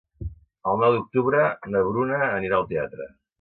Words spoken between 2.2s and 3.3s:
anirà al teatre.